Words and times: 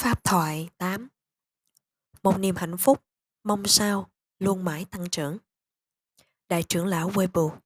Pháp 0.00 0.24
thoại 0.24 0.68
8 0.78 1.08
Một 2.22 2.38
niềm 2.38 2.56
hạnh 2.56 2.76
phúc, 2.76 3.04
mong 3.44 3.66
sao, 3.66 4.10
luôn 4.38 4.64
mãi 4.64 4.84
tăng 4.90 5.10
trưởng. 5.10 5.38
Đại 6.48 6.62
trưởng 6.62 6.86
lão 6.86 7.10
Weibo 7.10 7.58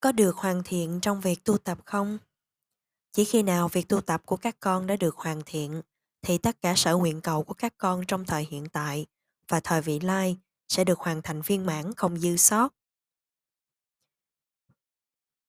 Có 0.00 0.12
được 0.12 0.36
hoàn 0.36 0.62
thiện 0.64 0.98
trong 1.02 1.20
việc 1.20 1.44
tu 1.44 1.58
tập 1.58 1.78
không? 1.84 2.18
Chỉ 3.12 3.24
khi 3.24 3.42
nào 3.42 3.68
việc 3.68 3.88
tu 3.88 4.00
tập 4.00 4.22
của 4.26 4.36
các 4.36 4.56
con 4.60 4.86
đã 4.86 4.96
được 4.96 5.16
hoàn 5.16 5.42
thiện, 5.46 5.82
thì 6.22 6.38
tất 6.38 6.60
cả 6.60 6.74
sở 6.76 6.96
nguyện 6.96 7.20
cầu 7.20 7.44
của 7.44 7.54
các 7.54 7.74
con 7.78 8.04
trong 8.08 8.24
thời 8.24 8.46
hiện 8.50 8.66
tại 8.72 9.06
và 9.48 9.60
thời 9.60 9.82
vị 9.82 10.00
lai 10.00 10.36
sẽ 10.68 10.84
được 10.84 10.98
hoàn 10.98 11.22
thành 11.22 11.42
viên 11.42 11.66
mãn 11.66 11.94
không 11.94 12.18
dư 12.18 12.36
sót. 12.36 12.74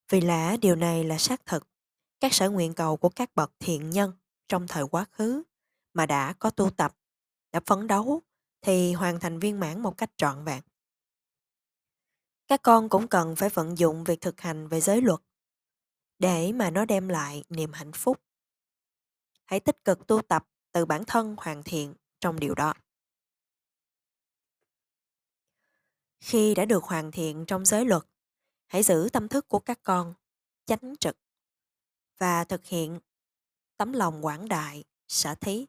Vì 0.09 0.21
lẽ 0.21 0.57
điều 0.57 0.75
này 0.75 1.03
là 1.03 1.17
xác 1.17 1.45
thực 1.45 1.72
các 2.23 2.33
sở 2.33 2.49
nguyện 2.49 2.73
cầu 2.73 2.97
của 2.97 3.09
các 3.09 3.35
bậc 3.35 3.51
thiện 3.59 3.89
nhân 3.89 4.13
trong 4.47 4.67
thời 4.67 4.83
quá 4.83 5.05
khứ 5.11 5.43
mà 5.93 6.05
đã 6.05 6.33
có 6.33 6.49
tu 6.49 6.69
tập, 6.69 6.97
đã 7.51 7.59
phấn 7.65 7.87
đấu 7.87 8.21
thì 8.61 8.93
hoàn 8.93 9.19
thành 9.19 9.39
viên 9.39 9.59
mãn 9.59 9.81
một 9.81 9.97
cách 9.97 10.11
trọn 10.17 10.45
vẹn. 10.45 10.61
Các 12.47 12.61
con 12.63 12.89
cũng 12.89 13.07
cần 13.07 13.35
phải 13.35 13.49
vận 13.49 13.77
dụng 13.77 14.03
việc 14.03 14.21
thực 14.21 14.41
hành 14.41 14.67
về 14.67 14.81
giới 14.81 15.01
luật 15.01 15.19
để 16.19 16.51
mà 16.51 16.69
nó 16.69 16.85
đem 16.85 17.07
lại 17.07 17.43
niềm 17.49 17.73
hạnh 17.73 17.91
phúc. 17.91 18.21
Hãy 19.45 19.59
tích 19.59 19.83
cực 19.83 20.07
tu 20.07 20.21
tập 20.21 20.47
từ 20.71 20.85
bản 20.85 21.03
thân 21.07 21.35
hoàn 21.37 21.63
thiện 21.63 21.93
trong 22.19 22.39
điều 22.39 22.55
đó. 22.55 22.73
Khi 26.19 26.55
đã 26.55 26.65
được 26.65 26.83
hoàn 26.83 27.11
thiện 27.11 27.45
trong 27.45 27.65
giới 27.65 27.85
luật, 27.85 28.03
hãy 28.67 28.83
giữ 28.83 29.09
tâm 29.13 29.27
thức 29.27 29.47
của 29.47 29.59
các 29.59 29.79
con 29.83 30.13
chánh 30.65 30.95
trực 30.99 31.22
và 32.17 32.43
thực 32.43 32.65
hiện 32.65 32.99
tấm 33.77 33.93
lòng 33.93 34.25
quảng 34.25 34.47
đại, 34.47 34.83
xả 35.07 35.35
thí. 35.35 35.65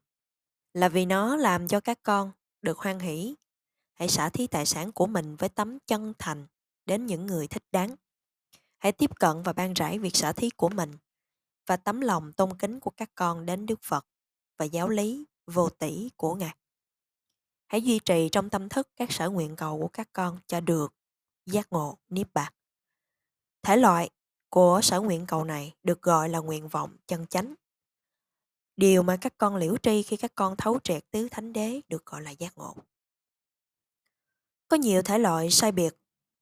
Là 0.72 0.88
vì 0.88 1.06
nó 1.06 1.36
làm 1.36 1.68
cho 1.68 1.80
các 1.80 1.98
con 2.02 2.32
được 2.62 2.78
hoan 2.78 2.98
hỷ. 2.98 3.34
Hãy 3.92 4.08
xả 4.08 4.28
thí 4.28 4.46
tài 4.46 4.66
sản 4.66 4.92
của 4.92 5.06
mình 5.06 5.36
với 5.36 5.48
tấm 5.48 5.78
chân 5.86 6.12
thành 6.18 6.46
đến 6.86 7.06
những 7.06 7.26
người 7.26 7.46
thích 7.46 7.64
đáng. 7.72 7.96
Hãy 8.78 8.92
tiếp 8.92 9.10
cận 9.20 9.42
và 9.42 9.52
ban 9.52 9.72
rải 9.72 9.98
việc 9.98 10.16
xả 10.16 10.32
thí 10.32 10.50
của 10.50 10.68
mình 10.68 10.92
và 11.66 11.76
tấm 11.76 12.00
lòng 12.00 12.32
tôn 12.32 12.58
kính 12.58 12.80
của 12.80 12.90
các 12.90 13.10
con 13.14 13.46
đến 13.46 13.66
Đức 13.66 13.80
Phật 13.82 14.06
và 14.56 14.64
giáo 14.64 14.88
lý 14.88 15.24
vô 15.46 15.68
tỷ 15.68 16.10
của 16.16 16.34
Ngài. 16.34 16.56
Hãy 17.66 17.82
duy 17.82 17.98
trì 17.98 18.28
trong 18.32 18.50
tâm 18.50 18.68
thức 18.68 18.88
các 18.96 19.12
sở 19.12 19.30
nguyện 19.30 19.56
cầu 19.56 19.80
của 19.80 19.88
các 19.88 20.08
con 20.12 20.38
cho 20.46 20.60
được 20.60 20.94
giác 21.46 21.72
ngộ 21.72 21.98
niết 22.08 22.34
bạc. 22.34 22.50
Thể 23.62 23.76
loại 23.76 24.10
của 24.54 24.80
sở 24.82 25.00
nguyện 25.00 25.26
cầu 25.26 25.44
này 25.44 25.74
được 25.82 26.02
gọi 26.02 26.28
là 26.28 26.38
nguyện 26.38 26.68
vọng 26.68 26.96
chân 27.06 27.26
chánh. 27.26 27.54
Điều 28.76 29.02
mà 29.02 29.18
các 29.20 29.38
con 29.38 29.56
liễu 29.56 29.76
tri 29.76 30.02
khi 30.02 30.16
các 30.16 30.32
con 30.34 30.56
thấu 30.56 30.78
triệt 30.84 31.10
tứ 31.10 31.28
thánh 31.30 31.52
đế 31.52 31.80
được 31.88 32.06
gọi 32.06 32.22
là 32.22 32.30
giác 32.30 32.58
ngộ. 32.58 32.76
Có 34.68 34.76
nhiều 34.76 35.02
thể 35.02 35.18
loại 35.18 35.50
sai 35.50 35.72
biệt 35.72 35.94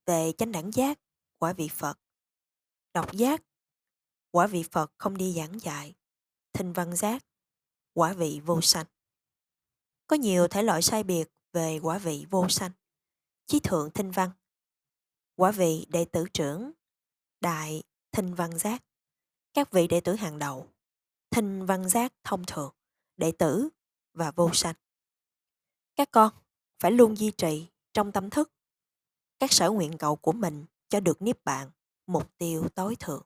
về 0.07 0.33
chánh 0.39 0.53
đẳng 0.53 0.71
giác, 0.73 1.01
quả 1.39 1.53
vị 1.53 1.69
Phật, 1.69 1.99
độc 2.95 3.13
giác, 3.13 3.43
quả 4.31 4.47
vị 4.47 4.63
Phật 4.71 4.93
không 4.99 5.17
đi 5.17 5.33
giảng 5.33 5.61
dạy, 5.61 5.95
thinh 6.53 6.73
văn 6.73 6.97
giác, 6.97 7.25
quả 7.95 8.13
vị 8.13 8.41
vô 8.45 8.61
sanh. 8.61 8.87
Có 10.07 10.17
nhiều 10.17 10.49
thể 10.49 10.63
loại 10.63 10.83
sai 10.83 11.05
biệt 11.05 11.29
về 11.53 11.79
quả 11.83 11.99
vị 11.99 12.27
vô 12.31 12.49
sanh, 12.49 12.73
chí 13.47 13.61
thượng 13.61 13.91
thinh 13.91 14.11
văn, 14.11 14.31
quả 15.37 15.51
vị 15.51 15.87
đệ 15.89 16.05
tử 16.05 16.25
trưởng, 16.35 16.73
đại 17.41 17.83
thinh 18.13 18.35
văn 18.35 18.59
giác, 18.59 18.85
các 19.55 19.71
vị 19.71 19.87
đệ 19.87 20.01
tử 20.01 20.15
hàng 20.15 20.39
đầu, 20.39 20.69
thinh 21.31 21.67
văn 21.67 21.89
giác 21.89 22.13
thông 22.25 22.45
thường, 22.47 22.75
đệ 23.17 23.33
tử 23.33 23.69
và 24.13 24.31
vô 24.31 24.51
sanh. 24.53 24.75
Các 25.97 26.11
con 26.11 26.33
phải 26.79 26.91
luôn 26.93 27.19
duy 27.19 27.31
trì 27.31 27.67
trong 27.93 28.13
tâm 28.13 28.31
thức 28.31 28.53
các 29.43 29.53
sở 29.53 29.71
nguyện 29.71 29.99
cầu 29.99 30.17
của 30.17 30.33
mình 30.33 30.65
cho 30.89 31.01
được 31.01 31.23
niết 31.23 31.45
bàn, 31.45 31.71
mục 32.07 32.39
tiêu 32.39 32.69
tối 32.75 32.97
thượng. 32.97 33.23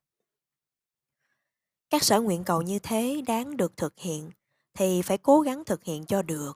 Các 1.91 2.03
sở 2.03 2.21
nguyện 2.21 2.45
cầu 2.45 2.63
như 2.63 2.79
thế 2.79 3.23
đáng 3.27 3.57
được 3.57 3.77
thực 3.77 3.99
hiện 3.99 4.31
thì 4.75 5.03
phải 5.03 5.19
cố 5.19 5.41
gắng 5.41 5.65
thực 5.65 5.85
hiện 5.85 6.07
cho 6.07 6.23
được. 6.23 6.53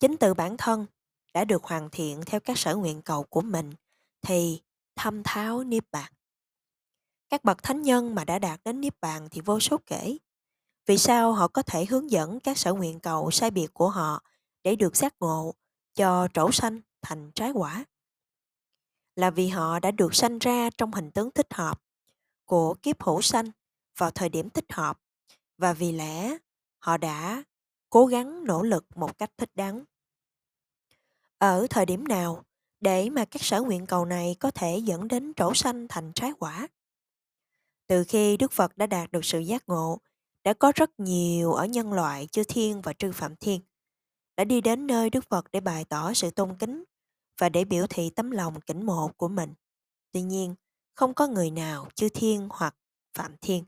Chính 0.00 0.16
từ 0.16 0.34
bản 0.34 0.56
thân 0.56 0.86
đã 1.34 1.44
được 1.44 1.64
hoàn 1.64 1.90
thiện 1.90 2.22
theo 2.26 2.40
các 2.40 2.58
sở 2.58 2.76
nguyện 2.76 3.02
cầu 3.02 3.22
của 3.22 3.40
mình 3.40 3.72
thì 4.22 4.62
thâm 4.96 5.22
tháo 5.22 5.64
niết 5.64 5.84
bàn. 5.90 6.12
Các 7.28 7.44
bậc 7.44 7.62
thánh 7.62 7.82
nhân 7.82 8.14
mà 8.14 8.24
đã 8.24 8.38
đạt 8.38 8.60
đến 8.64 8.80
Niết 8.80 8.94
Bàn 9.00 9.28
thì 9.30 9.40
vô 9.40 9.60
số 9.60 9.76
kể. 9.86 10.18
Vì 10.86 10.98
sao 10.98 11.32
họ 11.32 11.48
có 11.48 11.62
thể 11.62 11.84
hướng 11.84 12.10
dẫn 12.10 12.40
các 12.40 12.58
sở 12.58 12.74
nguyện 12.74 13.00
cầu 13.00 13.30
sai 13.30 13.50
biệt 13.50 13.74
của 13.74 13.88
họ 13.88 14.22
để 14.62 14.76
được 14.76 14.96
giác 14.96 15.14
ngộ 15.20 15.54
cho 15.94 16.28
trổ 16.34 16.52
sanh 16.52 16.80
thành 17.02 17.30
trái 17.34 17.50
quả? 17.50 17.84
Là 19.16 19.30
vì 19.30 19.48
họ 19.48 19.80
đã 19.80 19.90
được 19.90 20.14
sanh 20.14 20.38
ra 20.38 20.70
trong 20.78 20.92
hình 20.92 21.10
tướng 21.10 21.30
thích 21.30 21.54
hợp 21.54 21.82
của 22.44 22.74
kiếp 22.74 23.02
hữu 23.02 23.20
sanh 23.20 23.50
vào 23.98 24.10
thời 24.10 24.28
điểm 24.28 24.50
thích 24.50 24.72
hợp 24.72 25.00
và 25.58 25.72
vì 25.72 25.92
lẽ 25.92 26.36
họ 26.78 26.96
đã 26.96 27.42
cố 27.90 28.06
gắng 28.06 28.44
nỗ 28.44 28.62
lực 28.62 28.96
một 28.96 29.18
cách 29.18 29.30
thích 29.36 29.50
đáng. 29.54 29.84
Ở 31.38 31.66
thời 31.70 31.86
điểm 31.86 32.08
nào 32.08 32.44
để 32.80 33.10
mà 33.10 33.24
các 33.24 33.42
sở 33.42 33.62
nguyện 33.62 33.86
cầu 33.86 34.04
này 34.04 34.36
có 34.40 34.50
thể 34.50 34.78
dẫn 34.78 35.08
đến 35.08 35.32
trổ 35.36 35.54
sanh 35.54 35.88
thành 35.88 36.12
trái 36.12 36.32
quả? 36.38 36.68
Từ 37.88 38.04
khi 38.08 38.36
Đức 38.36 38.52
Phật 38.52 38.76
đã 38.76 38.86
đạt 38.86 39.12
được 39.12 39.24
sự 39.24 39.38
giác 39.38 39.68
ngộ, 39.68 39.98
đã 40.44 40.52
có 40.52 40.72
rất 40.74 40.90
nhiều 41.00 41.52
ở 41.52 41.66
nhân 41.66 41.92
loại 41.92 42.26
chư 42.26 42.44
thiên 42.44 42.80
và 42.80 42.92
trư 42.92 43.12
phạm 43.12 43.36
thiên 43.36 43.60
đã 44.38 44.44
đi 44.44 44.60
đến 44.60 44.86
nơi 44.86 45.10
Đức 45.10 45.24
Phật 45.28 45.46
để 45.52 45.60
bày 45.60 45.84
tỏ 45.84 46.12
sự 46.12 46.30
tôn 46.30 46.56
kính 46.58 46.84
và 47.38 47.48
để 47.48 47.64
biểu 47.64 47.86
thị 47.90 48.10
tấm 48.10 48.30
lòng 48.30 48.60
kính 48.60 48.86
mộ 48.86 49.10
của 49.16 49.28
mình. 49.28 49.54
Tuy 50.12 50.22
nhiên, 50.22 50.54
không 50.94 51.14
có 51.14 51.26
người 51.26 51.50
nào 51.50 51.88
chư 51.94 52.08
thiên 52.08 52.48
hoặc 52.50 52.76
phạm 53.14 53.36
thiên 53.40 53.64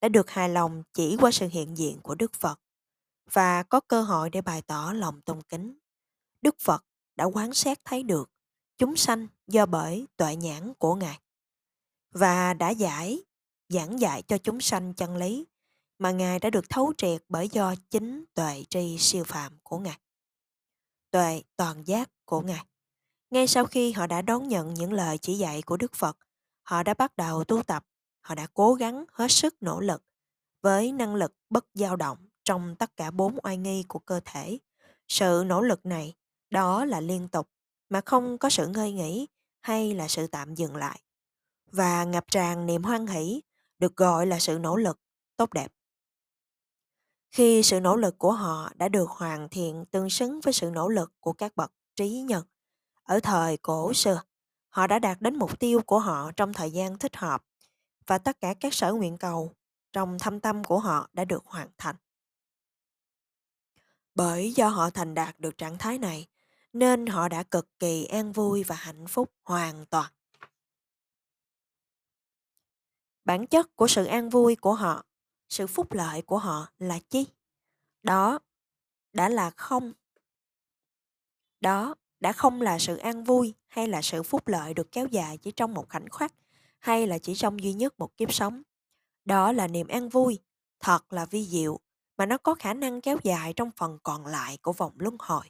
đã 0.00 0.08
được 0.08 0.30
hài 0.30 0.48
lòng 0.48 0.82
chỉ 0.94 1.16
qua 1.20 1.30
sự 1.30 1.48
hiện 1.48 1.76
diện 1.76 2.00
của 2.02 2.14
Đức 2.14 2.32
Phật 2.34 2.60
và 3.32 3.62
có 3.62 3.80
cơ 3.80 4.02
hội 4.02 4.30
để 4.30 4.40
bày 4.40 4.62
tỏ 4.62 4.92
lòng 4.94 5.20
tôn 5.20 5.42
kính. 5.42 5.78
Đức 6.42 6.56
Phật 6.60 6.84
đã 7.16 7.24
quán 7.24 7.54
xét 7.54 7.84
thấy 7.84 8.02
được 8.02 8.30
chúng 8.78 8.96
sanh 8.96 9.26
do 9.46 9.66
bởi 9.66 10.06
tuệ 10.16 10.36
nhãn 10.36 10.74
của 10.74 10.94
Ngài 10.94 11.20
và 12.10 12.54
đã 12.54 12.70
giải 12.70 13.22
giảng 13.68 14.00
dạy 14.00 14.22
cho 14.22 14.38
chúng 14.38 14.60
sanh 14.60 14.94
chân 14.94 15.16
lý 15.16 15.46
mà 15.98 16.10
Ngài 16.10 16.38
đã 16.38 16.50
được 16.50 16.70
thấu 16.70 16.92
triệt 16.98 17.22
bởi 17.28 17.48
do 17.48 17.74
chính 17.90 18.24
tuệ 18.34 18.64
tri 18.70 18.98
siêu 18.98 19.24
phàm 19.24 19.58
của 19.62 19.78
Ngài. 19.78 19.98
Tuệ 21.10 21.42
toàn 21.56 21.86
giác 21.86 22.10
của 22.24 22.40
Ngài. 22.40 22.66
Ngay 23.30 23.46
sau 23.46 23.64
khi 23.64 23.92
họ 23.92 24.06
đã 24.06 24.22
đón 24.22 24.48
nhận 24.48 24.74
những 24.74 24.92
lời 24.92 25.18
chỉ 25.18 25.34
dạy 25.34 25.62
của 25.62 25.76
Đức 25.76 25.94
Phật, 25.94 26.18
họ 26.62 26.82
đã 26.82 26.94
bắt 26.94 27.16
đầu 27.16 27.44
tu 27.44 27.62
tập, 27.62 27.86
họ 28.20 28.34
đã 28.34 28.46
cố 28.54 28.74
gắng 28.74 29.04
hết 29.12 29.30
sức 29.30 29.54
nỗ 29.60 29.80
lực 29.80 30.02
với 30.62 30.92
năng 30.92 31.14
lực 31.14 31.34
bất 31.50 31.66
dao 31.74 31.96
động 31.96 32.18
trong 32.44 32.76
tất 32.76 32.96
cả 32.96 33.10
bốn 33.10 33.38
oai 33.42 33.56
nghi 33.56 33.84
của 33.88 33.98
cơ 33.98 34.20
thể. 34.24 34.58
Sự 35.08 35.44
nỗ 35.46 35.62
lực 35.62 35.86
này 35.86 36.14
đó 36.50 36.84
là 36.84 37.00
liên 37.00 37.28
tục 37.28 37.48
mà 37.88 38.00
không 38.00 38.38
có 38.38 38.50
sự 38.50 38.66
ngơi 38.66 38.92
nghỉ 38.92 39.26
hay 39.62 39.94
là 39.94 40.08
sự 40.08 40.26
tạm 40.26 40.54
dừng 40.54 40.76
lại 40.76 41.00
và 41.72 42.04
ngập 42.04 42.30
tràn 42.30 42.66
niềm 42.66 42.82
hoan 42.82 43.06
hỷ 43.06 43.42
được 43.78 43.96
gọi 43.96 44.26
là 44.26 44.38
sự 44.38 44.58
nỗ 44.58 44.76
lực 44.76 45.00
tốt 45.36 45.52
đẹp. 45.52 45.72
Khi 47.30 47.62
sự 47.62 47.80
nỗ 47.80 47.96
lực 47.96 48.18
của 48.18 48.32
họ 48.32 48.70
đã 48.74 48.88
được 48.88 49.10
hoàn 49.10 49.48
thiện 49.48 49.84
tương 49.90 50.10
xứng 50.10 50.40
với 50.40 50.52
sự 50.52 50.70
nỗ 50.70 50.88
lực 50.88 51.12
của 51.20 51.32
các 51.32 51.56
bậc 51.56 51.72
trí 51.96 52.10
nhân, 52.10 52.44
ở 53.02 53.20
thời 53.20 53.56
cổ 53.56 53.92
xưa, 53.92 54.22
họ 54.68 54.86
đã 54.86 54.98
đạt 54.98 55.20
đến 55.20 55.36
mục 55.36 55.60
tiêu 55.60 55.80
của 55.86 55.98
họ 55.98 56.32
trong 56.36 56.52
thời 56.52 56.70
gian 56.70 56.98
thích 56.98 57.16
hợp 57.16 57.44
và 58.06 58.18
tất 58.18 58.40
cả 58.40 58.54
các 58.60 58.74
sở 58.74 58.92
nguyện 58.92 59.18
cầu 59.18 59.52
trong 59.92 60.18
thâm 60.18 60.40
tâm 60.40 60.64
của 60.64 60.78
họ 60.78 61.08
đã 61.12 61.24
được 61.24 61.46
hoàn 61.46 61.68
thành. 61.78 61.96
Bởi 64.14 64.52
do 64.52 64.68
họ 64.68 64.90
thành 64.90 65.14
đạt 65.14 65.38
được 65.38 65.58
trạng 65.58 65.78
thái 65.78 65.98
này, 65.98 66.26
nên 66.72 67.06
họ 67.06 67.28
đã 67.28 67.42
cực 67.42 67.78
kỳ 67.78 68.04
an 68.04 68.32
vui 68.32 68.64
và 68.64 68.74
hạnh 68.74 69.06
phúc 69.06 69.32
hoàn 69.42 69.86
toàn. 69.86 70.12
Bản 73.26 73.46
chất 73.46 73.76
của 73.76 73.88
sự 73.88 74.04
an 74.04 74.28
vui 74.28 74.56
của 74.56 74.74
họ, 74.74 75.04
sự 75.48 75.66
phúc 75.66 75.92
lợi 75.92 76.22
của 76.22 76.38
họ 76.38 76.66
là 76.78 76.98
chi? 77.10 77.26
Đó 78.02 78.38
đã 79.12 79.28
là 79.28 79.50
không. 79.50 79.92
Đó 81.60 81.94
đã 82.20 82.32
không 82.32 82.62
là 82.62 82.78
sự 82.78 82.96
an 82.96 83.24
vui 83.24 83.54
hay 83.66 83.88
là 83.88 84.02
sự 84.02 84.22
phúc 84.22 84.48
lợi 84.48 84.74
được 84.74 84.92
kéo 84.92 85.06
dài 85.06 85.38
chỉ 85.38 85.50
trong 85.50 85.74
một 85.74 85.88
khoảnh 85.88 86.08
khắc 86.08 86.34
hay 86.78 87.06
là 87.06 87.18
chỉ 87.18 87.34
trong 87.34 87.62
duy 87.62 87.72
nhất 87.72 87.98
một 87.98 88.16
kiếp 88.16 88.32
sống. 88.32 88.62
Đó 89.24 89.52
là 89.52 89.66
niềm 89.66 89.88
an 89.88 90.08
vui, 90.08 90.38
thật 90.80 91.12
là 91.12 91.24
vi 91.24 91.44
diệu 91.44 91.80
mà 92.16 92.26
nó 92.26 92.38
có 92.38 92.54
khả 92.54 92.74
năng 92.74 93.00
kéo 93.00 93.18
dài 93.22 93.52
trong 93.52 93.70
phần 93.76 93.98
còn 94.02 94.26
lại 94.26 94.58
của 94.62 94.72
vòng 94.72 94.92
luân 94.96 95.16
hồi. 95.18 95.44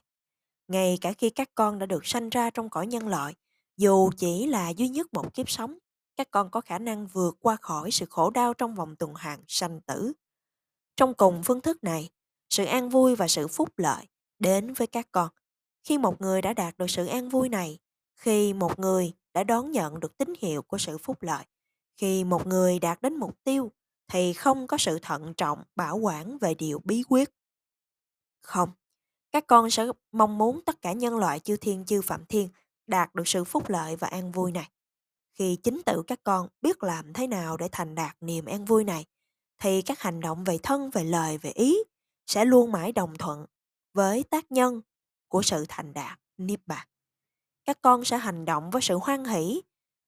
Ngay 0.67 0.97
cả 1.01 1.13
khi 1.13 1.29
các 1.29 1.49
con 1.55 1.79
đã 1.79 1.85
được 1.85 2.05
sanh 2.05 2.29
ra 2.29 2.49
trong 2.49 2.69
cõi 2.69 2.87
nhân 2.87 3.07
loại, 3.07 3.35
dù 3.77 4.09
chỉ 4.17 4.47
là 4.47 4.69
duy 4.69 4.89
nhất 4.89 5.13
một 5.13 5.33
kiếp 5.33 5.49
sống, 5.49 5.77
các 6.17 6.31
con 6.31 6.49
có 6.49 6.61
khả 6.61 6.79
năng 6.79 7.07
vượt 7.07 7.37
qua 7.39 7.55
khỏi 7.55 7.91
sự 7.91 8.05
khổ 8.09 8.29
đau 8.29 8.53
trong 8.53 8.75
vòng 8.75 8.95
tuần 8.95 9.13
hoàn 9.13 9.39
sanh 9.47 9.81
tử. 9.81 10.13
Trong 10.95 11.13
cùng 11.13 11.41
phương 11.43 11.61
thức 11.61 11.83
này, 11.83 12.09
sự 12.49 12.65
an 12.65 12.89
vui 12.89 13.15
và 13.15 13.27
sự 13.27 13.47
phúc 13.47 13.69
lợi 13.77 14.05
đến 14.39 14.73
với 14.73 14.87
các 14.87 15.07
con. 15.11 15.29
Khi 15.83 15.97
một 15.97 16.21
người 16.21 16.41
đã 16.41 16.53
đạt 16.53 16.77
được 16.77 16.89
sự 16.89 17.05
an 17.05 17.29
vui 17.29 17.49
này, 17.49 17.79
khi 18.15 18.53
một 18.53 18.79
người 18.79 19.13
đã 19.33 19.43
đón 19.43 19.71
nhận 19.71 19.99
được 19.99 20.17
tín 20.17 20.33
hiệu 20.39 20.61
của 20.61 20.77
sự 20.77 20.97
phúc 20.97 21.17
lợi, 21.21 21.45
khi 21.97 22.23
một 22.23 22.47
người 22.47 22.79
đạt 22.79 23.01
đến 23.01 23.15
mục 23.15 23.43
tiêu 23.43 23.71
thì 24.07 24.33
không 24.33 24.67
có 24.67 24.77
sự 24.77 24.99
thận 25.01 25.33
trọng 25.33 25.63
bảo 25.75 25.97
quản 25.97 26.37
về 26.37 26.53
điều 26.53 26.79
bí 26.83 27.03
quyết. 27.09 27.29
Không, 28.41 28.69
các 29.31 29.47
con 29.47 29.69
sẽ 29.69 29.85
mong 30.11 30.37
muốn 30.37 30.61
tất 30.65 30.81
cả 30.81 30.93
nhân 30.93 31.17
loại 31.17 31.39
chư 31.39 31.57
thiên 31.57 31.85
chư 31.85 32.01
phạm 32.01 32.25
thiên 32.25 32.49
đạt 32.87 33.15
được 33.15 33.27
sự 33.27 33.43
phúc 33.43 33.63
lợi 33.69 33.95
và 33.95 34.07
an 34.07 34.31
vui 34.31 34.51
này. 34.51 34.69
Khi 35.37 35.55
chính 35.63 35.81
tự 35.85 36.03
các 36.07 36.19
con 36.23 36.47
biết 36.61 36.83
làm 36.83 37.13
thế 37.13 37.27
nào 37.27 37.57
để 37.57 37.69
thành 37.71 37.95
đạt 37.95 38.17
niềm 38.21 38.45
an 38.45 38.65
vui 38.65 38.83
này, 38.83 39.05
thì 39.57 39.81
các 39.81 39.99
hành 39.99 40.19
động 40.19 40.43
về 40.43 40.57
thân, 40.63 40.89
về 40.89 41.03
lời, 41.03 41.37
về 41.37 41.51
ý 41.51 41.77
sẽ 42.25 42.45
luôn 42.45 42.71
mãi 42.71 42.91
đồng 42.91 43.17
thuận 43.17 43.45
với 43.93 44.23
tác 44.23 44.51
nhân 44.51 44.81
của 45.27 45.41
sự 45.41 45.65
thành 45.69 45.93
đạt 45.93 46.19
Niết 46.37 46.59
Bàn. 46.65 46.87
Các 47.65 47.81
con 47.81 48.05
sẽ 48.05 48.17
hành 48.17 48.45
động 48.45 48.69
với 48.69 48.81
sự 48.81 48.97
hoan 49.01 49.25
hỷ, 49.25 49.61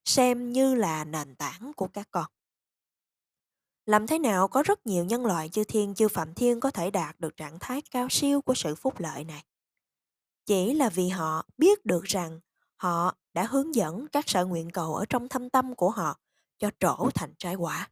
xem 0.05 0.51
như 0.51 0.75
là 0.75 1.05
nền 1.05 1.35
tảng 1.35 1.71
của 1.75 1.87
các 1.87 2.07
con. 2.11 2.25
Làm 3.85 4.07
thế 4.07 4.19
nào 4.19 4.47
có 4.47 4.63
rất 4.63 4.87
nhiều 4.87 5.05
nhân 5.05 5.25
loại 5.25 5.49
chư 5.49 5.63
thiên 5.63 5.95
chư 5.95 6.07
phạm 6.07 6.33
thiên 6.33 6.59
có 6.59 6.71
thể 6.71 6.91
đạt 6.91 7.19
được 7.19 7.37
trạng 7.37 7.59
thái 7.59 7.81
cao 7.91 8.07
siêu 8.09 8.41
của 8.41 8.55
sự 8.55 8.75
phúc 8.75 8.99
lợi 8.99 9.23
này? 9.23 9.43
Chỉ 10.45 10.73
là 10.73 10.89
vì 10.89 11.07
họ 11.09 11.45
biết 11.57 11.85
được 11.85 12.03
rằng 12.03 12.39
họ 12.79 13.15
đã 13.33 13.43
hướng 13.43 13.75
dẫn 13.75 14.07
các 14.07 14.29
sở 14.29 14.45
nguyện 14.45 14.69
cầu 14.69 14.95
ở 14.95 15.05
trong 15.09 15.27
thâm 15.27 15.49
tâm 15.49 15.75
của 15.75 15.89
họ 15.89 16.19
cho 16.57 16.69
trổ 16.79 17.09
thành 17.15 17.33
trái 17.37 17.55
quả. 17.55 17.89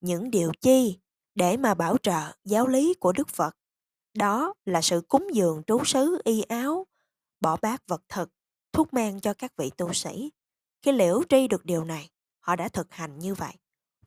Những 0.00 0.30
điều 0.30 0.52
chi 0.60 0.98
để 1.34 1.56
mà 1.56 1.74
bảo 1.74 1.96
trợ 1.98 2.32
giáo 2.44 2.66
lý 2.66 2.94
của 2.94 3.12
Đức 3.12 3.28
Phật? 3.28 3.56
Đó 4.14 4.54
là 4.64 4.82
sự 4.82 5.00
cúng 5.08 5.28
dường 5.32 5.62
trú 5.66 5.84
xứ 5.84 6.20
y 6.24 6.42
áo, 6.42 6.86
bỏ 7.40 7.56
bát 7.62 7.82
vật 7.86 8.02
thực, 8.08 8.30
thuốc 8.72 8.94
men 8.94 9.20
cho 9.20 9.34
các 9.34 9.52
vị 9.56 9.70
tu 9.76 9.92
sĩ. 9.92 10.30
Khi 10.82 10.92
liễu 10.92 11.22
tri 11.28 11.48
được 11.48 11.64
điều 11.64 11.84
này, 11.84 12.10
họ 12.40 12.56
đã 12.56 12.68
thực 12.68 12.92
hành 12.92 13.18
như 13.18 13.34
vậy. 13.34 13.52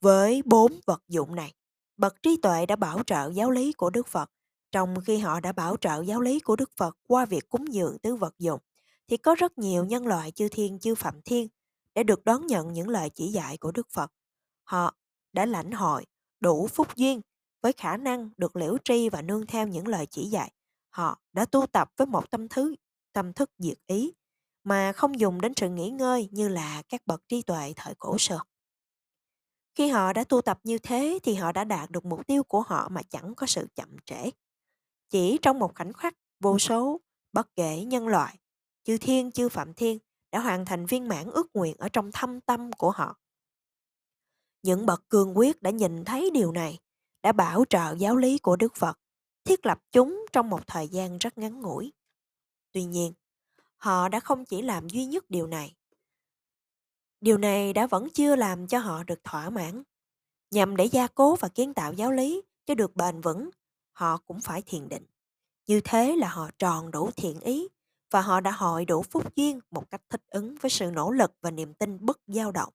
Với 0.01 0.41
bốn 0.45 0.79
vật 0.85 1.03
dụng 1.07 1.35
này, 1.35 1.53
bậc 1.97 2.23
trí 2.23 2.37
tuệ 2.41 2.65
đã 2.65 2.75
bảo 2.75 3.03
trợ 3.03 3.31
giáo 3.33 3.51
lý 3.51 3.73
của 3.73 3.89
Đức 3.89 4.07
Phật. 4.07 4.31
Trong 4.71 4.95
khi 5.05 5.17
họ 5.17 5.39
đã 5.39 5.51
bảo 5.51 5.77
trợ 5.77 6.03
giáo 6.03 6.21
lý 6.21 6.39
của 6.39 6.55
Đức 6.55 6.71
Phật 6.77 6.97
qua 7.07 7.25
việc 7.25 7.49
cúng 7.49 7.73
dường 7.73 7.99
tứ 7.99 8.15
vật 8.15 8.35
dụng, 8.37 8.59
thì 9.09 9.17
có 9.17 9.35
rất 9.35 9.57
nhiều 9.57 9.85
nhân 9.85 10.07
loại 10.07 10.31
chư 10.31 10.49
thiên 10.49 10.79
chư 10.79 10.95
phạm 10.95 11.21
thiên 11.21 11.47
để 11.95 12.03
được 12.03 12.25
đón 12.25 12.47
nhận 12.47 12.73
những 12.73 12.89
lời 12.89 13.09
chỉ 13.09 13.27
dạy 13.27 13.57
của 13.57 13.71
Đức 13.71 13.87
Phật. 13.93 14.11
Họ 14.63 14.95
đã 15.33 15.45
lãnh 15.45 15.71
hội 15.71 16.05
đủ 16.39 16.67
phúc 16.67 16.95
duyên 16.95 17.21
với 17.61 17.73
khả 17.73 17.97
năng 17.97 18.29
được 18.37 18.55
liễu 18.55 18.77
tri 18.83 19.09
và 19.09 19.21
nương 19.21 19.45
theo 19.45 19.67
những 19.67 19.87
lời 19.87 20.05
chỉ 20.05 20.29
dạy. 20.29 20.51
Họ 20.89 21.21
đã 21.33 21.45
tu 21.45 21.65
tập 21.65 21.91
với 21.97 22.07
một 22.07 22.31
tâm 22.31 22.47
thứ 22.47 22.75
tâm 23.13 23.33
thức 23.33 23.51
diệt 23.57 23.77
ý 23.87 24.13
mà 24.63 24.91
không 24.91 25.19
dùng 25.19 25.41
đến 25.41 25.53
sự 25.55 25.69
nghỉ 25.69 25.89
ngơi 25.89 26.29
như 26.31 26.47
là 26.47 26.83
các 26.89 27.01
bậc 27.05 27.27
trí 27.27 27.41
tuệ 27.41 27.73
thời 27.75 27.95
cổ 27.95 28.17
xưa. 28.17 28.41
Khi 29.75 29.87
họ 29.89 30.13
đã 30.13 30.23
tu 30.23 30.41
tập 30.41 30.59
như 30.63 30.77
thế 30.77 31.19
thì 31.23 31.35
họ 31.35 31.51
đã 31.51 31.63
đạt 31.63 31.91
được 31.91 32.05
mục 32.05 32.27
tiêu 32.27 32.43
của 32.43 32.61
họ 32.61 32.89
mà 32.89 33.01
chẳng 33.09 33.35
có 33.35 33.47
sự 33.47 33.67
chậm 33.75 33.95
trễ. 34.05 34.29
Chỉ 35.09 35.37
trong 35.41 35.59
một 35.59 35.75
khoảnh 35.75 35.93
khắc, 35.93 36.13
vô 36.39 36.59
số, 36.59 37.01
bất 37.33 37.55
kể 37.55 37.83
nhân 37.83 38.07
loại, 38.07 38.39
chư 38.89 38.97
thiên 38.97 39.31
chư 39.31 39.49
phạm 39.49 39.73
thiên 39.73 39.99
đã 40.31 40.39
hoàn 40.39 40.65
thành 40.65 40.85
viên 40.85 41.07
mãn 41.07 41.31
ước 41.31 41.55
nguyện 41.55 41.75
ở 41.77 41.89
trong 41.89 42.11
thâm 42.11 42.41
tâm 42.41 42.71
của 42.71 42.91
họ. 42.91 43.19
Những 44.63 44.85
bậc 44.85 45.09
cương 45.09 45.37
quyết 45.37 45.61
đã 45.61 45.71
nhìn 45.71 46.05
thấy 46.05 46.29
điều 46.33 46.51
này, 46.51 46.79
đã 47.23 47.31
bảo 47.31 47.65
trợ 47.69 47.95
giáo 47.97 48.17
lý 48.17 48.37
của 48.37 48.55
Đức 48.55 48.75
Phật, 48.75 48.99
thiết 49.43 49.65
lập 49.65 49.79
chúng 49.91 50.25
trong 50.31 50.49
một 50.49 50.67
thời 50.67 50.87
gian 50.87 51.17
rất 51.17 51.37
ngắn 51.37 51.61
ngủi. 51.61 51.93
Tuy 52.71 52.83
nhiên, 52.83 53.13
họ 53.77 54.09
đã 54.09 54.19
không 54.19 54.45
chỉ 54.45 54.61
làm 54.61 54.89
duy 54.89 55.05
nhất 55.05 55.29
điều 55.29 55.47
này. 55.47 55.75
Điều 57.21 57.37
này 57.37 57.73
đã 57.73 57.87
vẫn 57.87 58.07
chưa 58.13 58.35
làm 58.35 58.67
cho 58.67 58.79
họ 58.79 59.03
được 59.03 59.23
thỏa 59.23 59.49
mãn. 59.49 59.83
Nhằm 60.51 60.75
để 60.75 60.85
gia 60.85 61.07
cố 61.07 61.35
và 61.35 61.47
kiến 61.47 61.73
tạo 61.73 61.93
giáo 61.93 62.11
lý 62.11 62.41
cho 62.65 62.75
được 62.75 62.95
bền 62.95 63.21
vững, 63.21 63.49
họ 63.91 64.17
cũng 64.17 64.41
phải 64.41 64.61
thiền 64.61 64.89
định. 64.89 65.05
Như 65.67 65.81
thế 65.83 66.15
là 66.15 66.29
họ 66.29 66.49
tròn 66.59 66.91
đủ 66.91 67.11
thiện 67.15 67.39
ý 67.39 67.67
và 68.11 68.21
họ 68.21 68.39
đã 68.39 68.51
hội 68.51 68.85
đủ 68.85 69.03
phúc 69.03 69.35
duyên 69.35 69.59
một 69.71 69.89
cách 69.89 70.01
thích 70.09 70.21
ứng 70.27 70.55
với 70.61 70.69
sự 70.69 70.91
nỗ 70.91 71.11
lực 71.11 71.33
và 71.41 71.51
niềm 71.51 71.73
tin 71.73 72.05
bất 72.05 72.19
dao 72.27 72.51
động. 72.51 72.73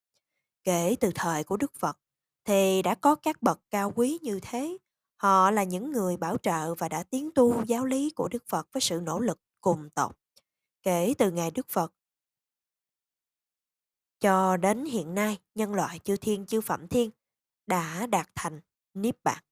Kể 0.64 0.96
từ 1.00 1.10
thời 1.14 1.44
của 1.44 1.56
Đức 1.56 1.72
Phật, 1.78 1.98
thì 2.44 2.82
đã 2.82 2.94
có 2.94 3.14
các 3.14 3.42
bậc 3.42 3.60
cao 3.70 3.92
quý 3.96 4.18
như 4.22 4.40
thế. 4.42 4.78
Họ 5.16 5.50
là 5.50 5.62
những 5.62 5.92
người 5.92 6.16
bảo 6.16 6.38
trợ 6.38 6.74
và 6.74 6.88
đã 6.88 7.02
tiến 7.02 7.30
tu 7.34 7.64
giáo 7.64 7.84
lý 7.84 8.10
của 8.10 8.28
Đức 8.28 8.44
Phật 8.48 8.68
với 8.72 8.80
sự 8.80 9.00
nỗ 9.02 9.20
lực 9.20 9.40
cùng 9.60 9.90
tộc. 9.90 10.16
Kể 10.82 11.14
từ 11.18 11.30
ngày 11.30 11.50
Đức 11.50 11.68
Phật 11.68 11.92
cho 14.20 14.56
đến 14.56 14.84
hiện 14.84 15.14
nay, 15.14 15.38
nhân 15.54 15.74
loại 15.74 15.98
chư 15.98 16.16
thiên 16.16 16.46
chư 16.46 16.60
phẩm 16.60 16.88
thiên 16.88 17.10
đã 17.66 18.06
đạt 18.06 18.28
thành 18.34 18.60
Niết 18.94 19.22
Bàn. 19.24 19.42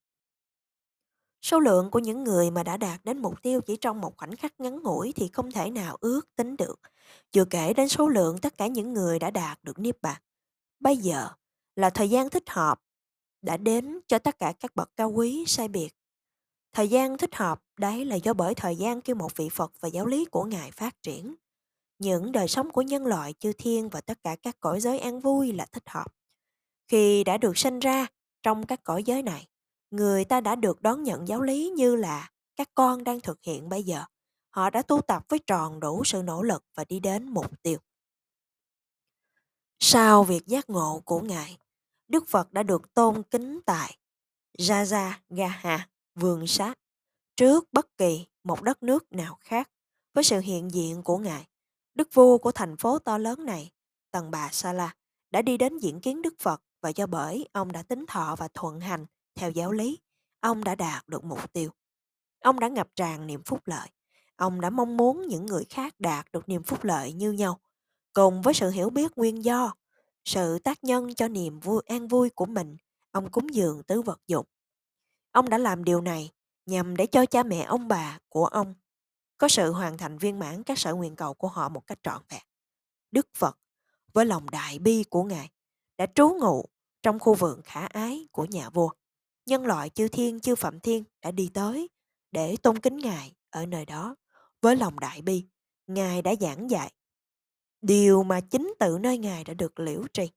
Số 1.42 1.60
lượng 1.60 1.90
của 1.90 1.98
những 1.98 2.24
người 2.24 2.50
mà 2.50 2.62
đã 2.62 2.76
đạt 2.76 3.04
đến 3.04 3.18
mục 3.18 3.42
tiêu 3.42 3.60
chỉ 3.60 3.76
trong 3.76 4.00
một 4.00 4.16
khoảnh 4.16 4.36
khắc 4.36 4.60
ngắn 4.60 4.82
ngủi 4.82 5.12
thì 5.16 5.28
không 5.28 5.52
thể 5.52 5.70
nào 5.70 5.96
ước 6.00 6.20
tính 6.36 6.56
được. 6.56 6.80
Chưa 7.32 7.44
kể 7.44 7.72
đến 7.74 7.88
số 7.88 8.08
lượng 8.08 8.38
tất 8.38 8.58
cả 8.58 8.66
những 8.66 8.92
người 8.92 9.18
đã 9.18 9.30
đạt 9.30 9.64
được 9.64 9.78
Niết 9.78 10.02
Bàn. 10.02 10.22
Bây 10.80 10.96
giờ 10.96 11.28
là 11.76 11.90
thời 11.90 12.10
gian 12.10 12.30
thích 12.30 12.50
hợp 12.50 12.80
đã 13.42 13.56
đến 13.56 14.00
cho 14.08 14.18
tất 14.18 14.38
cả 14.38 14.52
các 14.60 14.76
bậc 14.76 14.90
cao 14.96 15.10
quý 15.10 15.44
sai 15.46 15.68
biệt. 15.68 15.90
Thời 16.72 16.88
gian 16.88 17.18
thích 17.18 17.34
hợp 17.34 17.62
đấy 17.78 18.04
là 18.04 18.16
do 18.16 18.34
bởi 18.34 18.54
thời 18.54 18.76
gian 18.76 19.00
khi 19.00 19.14
một 19.14 19.36
vị 19.36 19.48
Phật 19.48 19.72
và 19.80 19.88
giáo 19.88 20.06
lý 20.06 20.24
của 20.24 20.44
Ngài 20.44 20.70
phát 20.70 21.02
triển. 21.02 21.34
Những 21.98 22.32
đời 22.32 22.48
sống 22.48 22.70
của 22.70 22.82
nhân 22.82 23.06
loại 23.06 23.34
chư 23.38 23.52
thiên 23.52 23.88
và 23.88 24.00
tất 24.00 24.18
cả 24.22 24.36
các 24.42 24.60
cõi 24.60 24.80
giới 24.80 24.98
an 24.98 25.20
vui 25.20 25.52
là 25.52 25.66
thích 25.72 25.88
hợp. 25.88 26.14
Khi 26.88 27.24
đã 27.24 27.38
được 27.38 27.58
sinh 27.58 27.78
ra 27.78 28.06
trong 28.42 28.66
các 28.66 28.84
cõi 28.84 29.02
giới 29.04 29.22
này, 29.22 29.48
người 29.92 30.24
ta 30.24 30.40
đã 30.40 30.54
được 30.54 30.82
đón 30.82 31.02
nhận 31.02 31.28
giáo 31.28 31.42
lý 31.42 31.72
như 31.76 31.96
là 31.96 32.30
các 32.56 32.68
con 32.74 33.04
đang 33.04 33.20
thực 33.20 33.38
hiện 33.42 33.68
bây 33.68 33.82
giờ. 33.82 34.04
Họ 34.50 34.70
đã 34.70 34.82
tu 34.82 35.00
tập 35.00 35.24
với 35.28 35.38
tròn 35.38 35.80
đủ 35.80 36.04
sự 36.04 36.22
nỗ 36.22 36.42
lực 36.42 36.64
và 36.74 36.84
đi 36.84 37.00
đến 37.00 37.28
mục 37.28 37.62
tiêu. 37.62 37.78
Sau 39.78 40.24
việc 40.24 40.46
giác 40.46 40.70
ngộ 40.70 41.02
của 41.04 41.20
Ngài, 41.20 41.58
Đức 42.08 42.28
Phật 42.28 42.52
đã 42.52 42.62
được 42.62 42.94
tôn 42.94 43.22
kính 43.22 43.60
tại 43.66 43.98
Raja 44.58 45.12
Gaha, 45.28 45.88
vườn 46.14 46.46
sát, 46.46 46.78
trước 47.36 47.72
bất 47.72 47.96
kỳ 47.96 48.26
một 48.44 48.62
đất 48.62 48.82
nước 48.82 49.12
nào 49.12 49.38
khác 49.40 49.70
với 50.14 50.24
sự 50.24 50.40
hiện 50.40 50.70
diện 50.70 51.02
của 51.02 51.18
Ngài. 51.18 51.48
Đức 51.94 52.08
vua 52.14 52.38
của 52.38 52.52
thành 52.52 52.76
phố 52.76 52.98
to 52.98 53.18
lớn 53.18 53.44
này, 53.44 53.70
Tần 54.10 54.30
Bà 54.30 54.48
Sala, 54.52 54.94
đã 55.30 55.42
đi 55.42 55.56
đến 55.56 55.78
diễn 55.78 56.00
kiến 56.00 56.22
Đức 56.22 56.34
Phật 56.38 56.62
và 56.80 56.88
do 56.88 57.06
bởi 57.06 57.48
ông 57.52 57.72
đã 57.72 57.82
tính 57.82 58.04
thọ 58.08 58.36
và 58.38 58.48
thuận 58.54 58.80
hành 58.80 59.06
theo 59.34 59.50
giáo 59.50 59.72
lý, 59.72 59.98
ông 60.40 60.64
đã 60.64 60.74
đạt 60.74 61.08
được 61.08 61.24
mục 61.24 61.52
tiêu. 61.52 61.70
Ông 62.40 62.60
đã 62.60 62.68
ngập 62.68 62.88
tràn 62.96 63.26
niềm 63.26 63.42
phúc 63.42 63.60
lợi. 63.64 63.88
Ông 64.36 64.60
đã 64.60 64.70
mong 64.70 64.96
muốn 64.96 65.26
những 65.28 65.46
người 65.46 65.64
khác 65.70 65.94
đạt 65.98 66.32
được 66.32 66.48
niềm 66.48 66.62
phúc 66.62 66.84
lợi 66.84 67.12
như 67.12 67.32
nhau. 67.32 67.60
Cùng 68.12 68.42
với 68.42 68.54
sự 68.54 68.70
hiểu 68.70 68.90
biết 68.90 69.18
nguyên 69.18 69.44
do, 69.44 69.74
sự 70.24 70.58
tác 70.58 70.84
nhân 70.84 71.14
cho 71.14 71.28
niềm 71.28 71.60
vui 71.60 71.82
an 71.86 72.08
vui 72.08 72.30
của 72.30 72.46
mình, 72.46 72.76
ông 73.10 73.30
cúng 73.30 73.54
dường 73.54 73.82
tứ 73.82 74.02
vật 74.02 74.20
dụng. 74.26 74.46
Ông 75.32 75.48
đã 75.48 75.58
làm 75.58 75.84
điều 75.84 76.00
này 76.00 76.30
nhằm 76.66 76.96
để 76.96 77.06
cho 77.06 77.26
cha 77.26 77.42
mẹ 77.42 77.62
ông 77.62 77.88
bà 77.88 78.18
của 78.28 78.46
ông 78.46 78.74
có 79.38 79.48
sự 79.48 79.72
hoàn 79.72 79.98
thành 79.98 80.18
viên 80.18 80.38
mãn 80.38 80.62
các 80.62 80.78
sở 80.78 80.94
nguyện 80.94 81.16
cầu 81.16 81.34
của 81.34 81.48
họ 81.48 81.68
một 81.68 81.86
cách 81.86 81.98
trọn 82.02 82.22
vẹn. 82.28 82.42
Đức 83.10 83.28
Phật 83.36 83.58
với 84.12 84.26
lòng 84.26 84.50
đại 84.50 84.78
bi 84.78 85.04
của 85.10 85.22
Ngài 85.22 85.50
đã 85.96 86.06
trú 86.14 86.28
ngụ 86.28 86.64
trong 87.02 87.18
khu 87.18 87.34
vườn 87.34 87.62
khả 87.62 87.86
ái 87.86 88.28
của 88.32 88.44
nhà 88.44 88.70
vua. 88.70 88.90
Nhân 89.46 89.66
loại 89.66 89.90
chư 89.90 90.08
thiên 90.08 90.40
chư 90.40 90.54
phạm 90.54 90.80
thiên 90.80 91.04
đã 91.22 91.30
đi 91.30 91.50
tới 91.54 91.88
để 92.32 92.56
tôn 92.62 92.78
kính 92.78 92.96
Ngài 92.96 93.32
ở 93.50 93.66
nơi 93.66 93.84
đó. 93.84 94.16
Với 94.62 94.76
lòng 94.76 95.00
đại 95.00 95.22
bi, 95.22 95.46
Ngài 95.86 96.22
đã 96.22 96.34
giảng 96.40 96.70
dạy 96.70 96.92
điều 97.82 98.22
mà 98.22 98.40
chính 98.40 98.74
tự 98.78 98.98
nơi 99.00 99.18
Ngài 99.18 99.44
đã 99.44 99.54
được 99.54 99.80
liễu 99.80 100.02
trì 100.12 100.30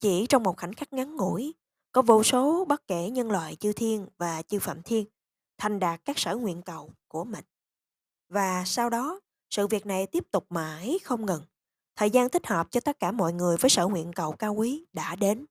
Chỉ 0.00 0.26
trong 0.28 0.42
một 0.42 0.56
khoảnh 0.58 0.72
khắc 0.72 0.92
ngắn 0.92 1.16
ngủi, 1.16 1.54
có 1.92 2.02
vô 2.02 2.22
số 2.22 2.64
bất 2.64 2.86
kể 2.86 3.10
nhân 3.10 3.30
loại 3.30 3.56
chư 3.56 3.72
thiên 3.72 4.06
và 4.18 4.42
chư 4.42 4.58
phạm 4.58 4.82
thiên 4.82 5.06
thành 5.58 5.78
đạt 5.78 6.04
các 6.04 6.18
sở 6.18 6.36
nguyện 6.36 6.62
cầu 6.62 6.92
của 7.08 7.24
mình. 7.24 7.44
Và 8.28 8.62
sau 8.66 8.90
đó, 8.90 9.20
sự 9.50 9.66
việc 9.66 9.86
này 9.86 10.06
tiếp 10.06 10.24
tục 10.30 10.46
mãi 10.50 10.98
không 11.04 11.26
ngừng. 11.26 11.42
Thời 11.96 12.10
gian 12.10 12.28
thích 12.28 12.46
hợp 12.46 12.70
cho 12.70 12.80
tất 12.80 13.00
cả 13.00 13.12
mọi 13.12 13.32
người 13.32 13.56
với 13.56 13.70
sở 13.70 13.86
nguyện 13.86 14.12
cầu 14.12 14.32
cao 14.32 14.54
quý 14.54 14.84
đã 14.92 15.16
đến. 15.16 15.46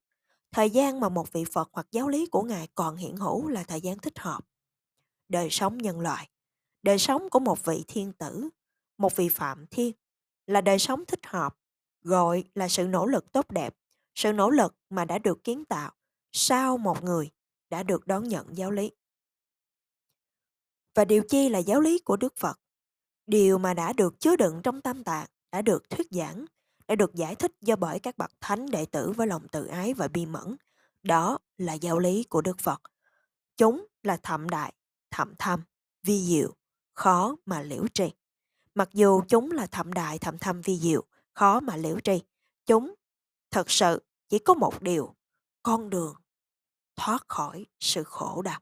Thời 0.51 0.69
gian 0.69 0.99
mà 0.99 1.09
một 1.09 1.33
vị 1.33 1.45
Phật 1.53 1.69
hoặc 1.71 1.87
giáo 1.91 2.07
lý 2.07 2.27
của 2.27 2.41
Ngài 2.41 2.67
còn 2.75 2.95
hiện 2.95 3.17
hữu 3.17 3.47
là 3.47 3.63
thời 3.63 3.81
gian 3.81 3.97
thích 3.97 4.19
hợp. 4.19 4.47
Đời 5.29 5.47
sống 5.51 5.77
nhân 5.77 5.99
loại, 5.99 6.29
đời 6.83 6.97
sống 6.97 7.29
của 7.29 7.39
một 7.39 7.65
vị 7.65 7.83
thiên 7.87 8.13
tử, 8.13 8.49
một 8.97 9.15
vị 9.15 9.29
phạm 9.29 9.65
thiên 9.67 9.95
là 10.47 10.61
đời 10.61 10.79
sống 10.79 11.05
thích 11.05 11.25
hợp, 11.25 11.57
gọi 12.01 12.43
là 12.55 12.67
sự 12.67 12.87
nỗ 12.87 13.05
lực 13.05 13.31
tốt 13.31 13.51
đẹp, 13.51 13.75
sự 14.15 14.33
nỗ 14.33 14.49
lực 14.49 14.75
mà 14.89 15.05
đã 15.05 15.17
được 15.17 15.43
kiến 15.43 15.65
tạo 15.65 15.91
sau 16.31 16.77
một 16.77 17.03
người 17.03 17.31
đã 17.69 17.83
được 17.83 18.07
đón 18.07 18.27
nhận 18.27 18.57
giáo 18.57 18.71
lý. 18.71 18.91
Và 20.95 21.05
điều 21.05 21.23
chi 21.29 21.49
là 21.49 21.59
giáo 21.59 21.81
lý 21.81 21.99
của 21.99 22.17
Đức 22.17 22.37
Phật? 22.37 22.59
Điều 23.25 23.57
mà 23.57 23.73
đã 23.73 23.93
được 23.93 24.19
chứa 24.19 24.35
đựng 24.35 24.61
trong 24.63 24.81
tam 24.81 25.03
tạng, 25.03 25.27
đã 25.51 25.61
được 25.61 25.89
thuyết 25.89 26.07
giảng, 26.11 26.45
đã 26.87 26.95
được 26.95 27.15
giải 27.15 27.35
thích 27.35 27.51
do 27.61 27.75
bởi 27.75 27.99
các 27.99 28.17
bậc 28.17 28.31
thánh 28.41 28.69
đệ 28.71 28.85
tử 28.85 29.11
với 29.11 29.27
lòng 29.27 29.47
tự 29.47 29.65
ái 29.65 29.93
và 29.93 30.07
bi 30.07 30.25
mẫn. 30.25 30.55
Đó 31.03 31.37
là 31.57 31.73
giáo 31.73 31.99
lý 31.99 32.23
của 32.23 32.41
Đức 32.41 32.59
Phật. 32.59 32.81
Chúng 33.57 33.85
là 34.03 34.17
thậm 34.23 34.49
đại, 34.49 34.73
thậm 35.11 35.33
thâm, 35.39 35.61
vi 36.03 36.19
diệu, 36.19 36.55
khó 36.93 37.35
mà 37.45 37.61
liễu 37.61 37.87
trì. 37.93 38.11
Mặc 38.75 38.89
dù 38.93 39.21
chúng 39.27 39.51
là 39.51 39.67
thậm 39.67 39.93
đại, 39.93 40.19
thậm 40.19 40.37
thâm, 40.37 40.61
vi 40.61 40.79
diệu, 40.79 41.03
khó 41.33 41.59
mà 41.59 41.75
liễu 41.75 41.99
trì, 41.99 42.21
chúng 42.65 42.93
thật 43.51 43.71
sự 43.71 44.03
chỉ 44.29 44.39
có 44.39 44.53
một 44.53 44.81
điều, 44.81 45.15
con 45.63 45.89
đường 45.89 46.15
thoát 46.95 47.27
khỏi 47.27 47.65
sự 47.79 48.03
khổ 48.03 48.41
đau. 48.41 48.59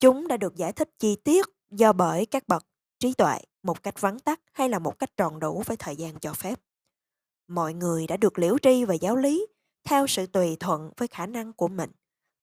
Chúng 0.00 0.28
đã 0.28 0.36
được 0.36 0.56
giải 0.56 0.72
thích 0.72 0.90
chi 0.98 1.16
tiết 1.16 1.46
do 1.70 1.92
bởi 1.92 2.26
các 2.26 2.48
bậc 2.48 2.66
trí 2.98 3.12
tuệ 3.12 3.38
một 3.64 3.82
cách 3.82 4.00
vắn 4.00 4.18
tắt 4.18 4.40
hay 4.52 4.68
là 4.68 4.78
một 4.78 4.98
cách 4.98 5.16
tròn 5.16 5.38
đủ 5.38 5.62
với 5.66 5.76
thời 5.76 5.96
gian 5.96 6.20
cho 6.20 6.32
phép. 6.32 6.60
Mọi 7.48 7.74
người 7.74 8.06
đã 8.06 8.16
được 8.16 8.38
liễu 8.38 8.58
tri 8.58 8.84
và 8.84 8.94
giáo 8.94 9.16
lý 9.16 9.46
theo 9.84 10.06
sự 10.06 10.26
tùy 10.26 10.56
thuận 10.60 10.90
với 10.96 11.08
khả 11.08 11.26
năng 11.26 11.52
của 11.52 11.68
mình. 11.68 11.90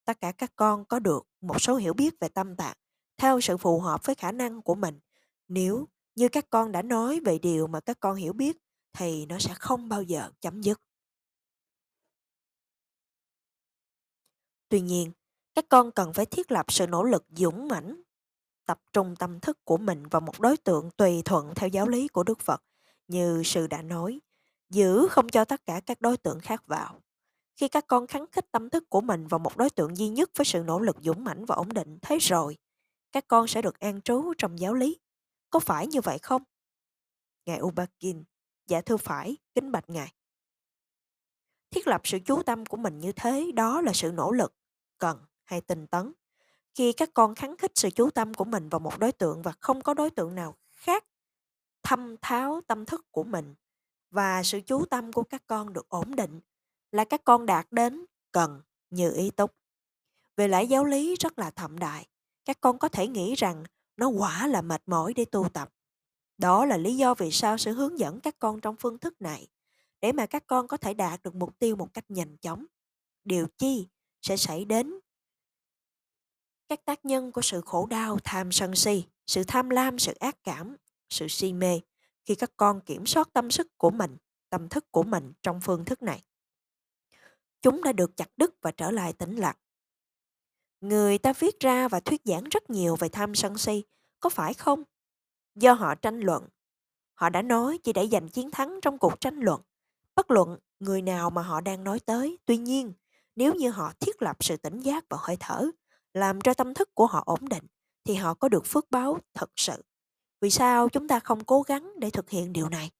Tất 0.05 0.21
cả 0.21 0.31
các 0.31 0.53
con 0.55 0.85
có 0.85 0.99
được 0.99 1.27
một 1.41 1.61
số 1.61 1.75
hiểu 1.75 1.93
biết 1.93 2.19
về 2.19 2.29
tâm 2.29 2.55
tạng 2.55 2.77
theo 3.17 3.41
sự 3.41 3.57
phù 3.57 3.79
hợp 3.79 4.05
với 4.05 4.15
khả 4.15 4.31
năng 4.31 4.61
của 4.61 4.75
mình. 4.75 4.99
Nếu 5.47 5.87
như 6.15 6.29
các 6.29 6.49
con 6.49 6.71
đã 6.71 6.81
nói 6.81 7.19
về 7.25 7.39
điều 7.39 7.67
mà 7.67 7.79
các 7.79 7.99
con 7.99 8.15
hiểu 8.15 8.33
biết 8.33 8.57
thì 8.93 9.25
nó 9.25 9.39
sẽ 9.39 9.53
không 9.59 9.89
bao 9.89 10.01
giờ 10.01 10.31
chấm 10.41 10.61
dứt. 10.61 10.81
Tuy 14.69 14.81
nhiên, 14.81 15.11
các 15.55 15.65
con 15.69 15.91
cần 15.91 16.13
phải 16.13 16.25
thiết 16.25 16.51
lập 16.51 16.65
sự 16.71 16.87
nỗ 16.87 17.03
lực 17.03 17.25
dũng 17.29 17.67
mãnh, 17.67 18.01
tập 18.65 18.79
trung 18.93 19.15
tâm 19.15 19.39
thức 19.39 19.65
của 19.65 19.77
mình 19.77 20.07
vào 20.07 20.21
một 20.21 20.39
đối 20.39 20.57
tượng 20.57 20.89
tùy 20.97 21.21
thuận 21.25 21.55
theo 21.55 21.69
giáo 21.69 21.87
lý 21.87 22.07
của 22.07 22.23
Đức 22.23 22.39
Phật, 22.39 22.63
như 23.07 23.41
sư 23.45 23.67
đã 23.67 23.81
nói, 23.81 24.19
giữ 24.69 25.07
không 25.07 25.29
cho 25.29 25.45
tất 25.45 25.65
cả 25.65 25.81
các 25.85 26.01
đối 26.01 26.17
tượng 26.17 26.39
khác 26.39 26.67
vào. 26.67 27.01
Khi 27.55 27.67
các 27.67 27.87
con 27.87 28.07
kháng 28.07 28.25
khích 28.31 28.51
tâm 28.51 28.69
thức 28.69 28.89
của 28.89 29.01
mình 29.01 29.27
vào 29.27 29.39
một 29.39 29.57
đối 29.57 29.69
tượng 29.69 29.97
duy 29.97 30.09
nhất 30.09 30.29
với 30.35 30.45
sự 30.45 30.63
nỗ 30.63 30.79
lực 30.79 30.97
dũng 31.01 31.23
mãnh 31.23 31.45
và 31.45 31.55
ổn 31.55 31.73
định, 31.73 31.97
thế 32.01 32.17
rồi, 32.17 32.57
các 33.11 33.27
con 33.27 33.47
sẽ 33.47 33.61
được 33.61 33.79
an 33.79 34.01
trú 34.01 34.33
trong 34.37 34.59
giáo 34.59 34.73
lý. 34.73 34.99
Có 35.49 35.59
phải 35.59 35.87
như 35.87 36.01
vậy 36.01 36.19
không? 36.19 36.43
Ngài 37.45 37.61
Ubakin, 37.61 38.23
dạ 38.67 38.81
thưa 38.81 38.97
phải, 38.97 39.37
kính 39.55 39.71
bạch 39.71 39.89
Ngài. 39.89 40.13
Thiết 41.71 41.87
lập 41.87 42.01
sự 42.03 42.19
chú 42.25 42.43
tâm 42.43 42.65
của 42.65 42.77
mình 42.77 42.99
như 42.99 43.11
thế, 43.11 43.51
đó 43.55 43.81
là 43.81 43.93
sự 43.93 44.11
nỗ 44.11 44.31
lực, 44.31 44.53
cần 44.97 45.19
hay 45.43 45.61
tinh 45.61 45.87
tấn. 45.87 46.13
Khi 46.75 46.93
các 46.93 47.09
con 47.13 47.35
khắng 47.35 47.57
khích 47.57 47.71
sự 47.75 47.89
chú 47.89 48.09
tâm 48.09 48.33
của 48.33 48.45
mình 48.45 48.69
vào 48.69 48.79
một 48.79 48.99
đối 48.99 49.11
tượng 49.11 49.41
và 49.41 49.51
không 49.59 49.81
có 49.81 49.93
đối 49.93 50.09
tượng 50.09 50.35
nào 50.35 50.55
khác 50.71 51.05
thâm 51.83 52.15
tháo 52.21 52.61
tâm 52.67 52.85
thức 52.85 53.05
của 53.11 53.23
mình 53.23 53.55
và 54.09 54.43
sự 54.43 54.59
chú 54.65 54.85
tâm 54.85 55.13
của 55.13 55.23
các 55.23 55.43
con 55.47 55.73
được 55.73 55.89
ổn 55.89 56.15
định 56.15 56.39
là 56.91 57.05
các 57.05 57.23
con 57.23 57.45
đạt 57.45 57.67
đến 57.71 58.05
cần 58.31 58.61
như 58.89 59.13
ý 59.13 59.31
túc. 59.31 59.55
Về 60.37 60.47
lẽ 60.47 60.63
giáo 60.63 60.85
lý 60.85 61.15
rất 61.15 61.39
là 61.39 61.51
thậm 61.51 61.79
đại, 61.79 62.07
các 62.45 62.57
con 62.61 62.79
có 62.79 62.89
thể 62.89 63.07
nghĩ 63.07 63.35
rằng 63.35 63.63
nó 63.97 64.07
quả 64.07 64.47
là 64.47 64.61
mệt 64.61 64.81
mỏi 64.85 65.13
để 65.13 65.25
tu 65.25 65.49
tập. 65.53 65.73
Đó 66.37 66.65
là 66.65 66.77
lý 66.77 66.97
do 66.97 67.13
vì 67.13 67.31
sao 67.31 67.57
sự 67.57 67.73
hướng 67.73 67.99
dẫn 67.99 68.19
các 68.19 68.35
con 68.39 68.61
trong 68.61 68.75
phương 68.75 68.97
thức 68.97 69.21
này, 69.21 69.47
để 70.01 70.11
mà 70.11 70.25
các 70.25 70.47
con 70.47 70.67
có 70.67 70.77
thể 70.77 70.93
đạt 70.93 71.23
được 71.23 71.35
mục 71.35 71.59
tiêu 71.59 71.75
một 71.75 71.93
cách 71.93 72.05
nhanh 72.11 72.37
chóng. 72.37 72.65
Điều 73.23 73.47
chi 73.57 73.87
sẽ 74.21 74.37
xảy 74.37 74.65
đến 74.65 74.99
các 76.71 76.85
tác 76.85 77.05
nhân 77.05 77.31
của 77.31 77.41
sự 77.41 77.61
khổ 77.61 77.87
đau, 77.89 78.17
tham 78.23 78.51
sân 78.51 78.75
si, 78.75 79.03
sự 79.27 79.43
tham 79.43 79.69
lam, 79.69 79.99
sự 79.99 80.13
ác 80.13 80.43
cảm, 80.43 80.75
sự 81.09 81.27
si 81.27 81.53
mê 81.53 81.79
khi 82.25 82.35
các 82.35 82.51
con 82.57 82.81
kiểm 82.81 83.05
soát 83.05 83.29
tâm 83.33 83.51
sức 83.51 83.77
của 83.77 83.89
mình, 83.89 84.17
tâm 84.49 84.69
thức 84.69 84.91
của 84.91 85.03
mình 85.03 85.33
trong 85.41 85.61
phương 85.61 85.85
thức 85.85 86.01
này. 86.01 86.23
Chúng 87.61 87.83
đã 87.83 87.91
được 87.91 88.17
chặt 88.17 88.29
đứt 88.37 88.55
và 88.61 88.71
trở 88.71 88.91
lại 88.91 89.13
tĩnh 89.13 89.35
lặng. 89.35 89.55
Người 90.81 91.17
ta 91.17 91.33
viết 91.33 91.59
ra 91.59 91.87
và 91.87 91.99
thuyết 91.99 92.21
giảng 92.25 92.43
rất 92.43 92.69
nhiều 92.69 92.95
về 92.95 93.09
tham 93.09 93.35
sân 93.35 93.57
si, 93.57 93.83
có 94.19 94.29
phải 94.29 94.53
không? 94.53 94.83
Do 95.55 95.73
họ 95.73 95.95
tranh 95.95 96.19
luận. 96.19 96.47
Họ 97.13 97.29
đã 97.29 97.41
nói 97.41 97.79
chỉ 97.83 97.93
để 97.93 98.07
giành 98.07 98.29
chiến 98.29 98.51
thắng 98.51 98.79
trong 98.81 98.97
cuộc 98.97 99.19
tranh 99.19 99.39
luận. 99.39 99.61
Bất 100.15 100.31
luận 100.31 100.57
người 100.79 101.01
nào 101.01 101.29
mà 101.29 101.41
họ 101.41 101.61
đang 101.61 101.83
nói 101.83 101.99
tới. 101.99 102.37
Tuy 102.45 102.57
nhiên, 102.57 102.93
nếu 103.35 103.53
như 103.53 103.69
họ 103.69 103.93
thiết 103.99 104.21
lập 104.21 104.37
sự 104.39 104.57
tỉnh 104.57 104.79
giác 104.79 105.05
và 105.09 105.17
hơi 105.21 105.37
thở, 105.39 105.71
làm 106.13 106.41
cho 106.41 106.53
tâm 106.53 106.73
thức 106.73 106.95
của 106.95 107.05
họ 107.05 107.23
ổn 107.25 107.49
định, 107.49 107.63
thì 108.03 108.15
họ 108.15 108.33
có 108.33 108.49
được 108.49 108.65
phước 108.65 108.91
báo 108.91 109.19
thật 109.33 109.51
sự. 109.55 109.83
Vì 110.41 110.49
sao 110.49 110.89
chúng 110.89 111.07
ta 111.07 111.19
không 111.19 111.43
cố 111.43 111.61
gắng 111.61 111.93
để 111.99 112.09
thực 112.09 112.29
hiện 112.29 112.53
điều 112.53 112.69
này? 112.69 112.91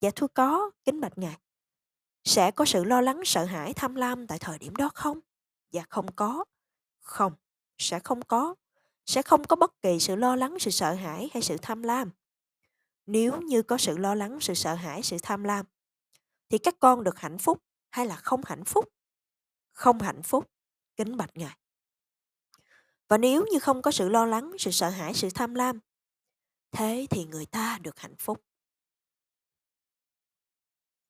Dạ 0.00 0.10
thưa 0.16 0.26
có, 0.26 0.70
kính 0.84 1.00
bạch 1.00 1.18
Ngài. 1.18 1.38
Sẽ 2.24 2.50
có 2.50 2.64
sự 2.64 2.84
lo 2.84 3.00
lắng, 3.00 3.20
sợ 3.24 3.44
hãi, 3.44 3.72
tham 3.72 3.94
lam 3.94 4.26
tại 4.26 4.38
thời 4.38 4.58
điểm 4.58 4.76
đó 4.76 4.90
không? 4.94 5.20
Dạ 5.70 5.84
không 5.88 6.12
có. 6.12 6.44
Không, 7.00 7.32
sẽ 7.78 7.98
không 7.98 8.22
có. 8.22 8.54
Sẽ 9.06 9.22
không 9.22 9.44
có 9.44 9.56
bất 9.56 9.82
kỳ 9.82 9.98
sự 10.00 10.16
lo 10.16 10.36
lắng, 10.36 10.56
sự 10.60 10.70
sợ 10.70 10.92
hãi 10.92 11.30
hay 11.32 11.42
sự 11.42 11.56
tham 11.62 11.82
lam. 11.82 12.10
Nếu 13.06 13.40
như 13.40 13.62
có 13.62 13.78
sự 13.78 13.98
lo 13.98 14.14
lắng, 14.14 14.38
sự 14.40 14.54
sợ 14.54 14.74
hãi, 14.74 15.02
sự 15.02 15.16
tham 15.22 15.44
lam, 15.44 15.66
thì 16.48 16.58
các 16.58 16.74
con 16.80 17.04
được 17.04 17.18
hạnh 17.18 17.38
phúc 17.38 17.62
hay 17.90 18.06
là 18.06 18.16
không 18.16 18.40
hạnh 18.44 18.64
phúc? 18.64 18.88
Không 19.72 19.98
hạnh 19.98 20.22
phúc, 20.22 20.50
kính 20.96 21.16
bạch 21.16 21.30
Ngài. 21.34 21.58
Và 23.08 23.18
nếu 23.18 23.46
như 23.52 23.58
không 23.58 23.82
có 23.82 23.90
sự 23.90 24.08
lo 24.08 24.24
lắng, 24.26 24.52
sự 24.58 24.70
sợ 24.70 24.88
hãi, 24.88 25.14
sự 25.14 25.28
tham 25.34 25.54
lam, 25.54 25.80
thế 26.72 27.06
thì 27.10 27.24
người 27.24 27.46
ta 27.46 27.78
được 27.82 27.98
hạnh 27.98 28.16
phúc. 28.18 28.40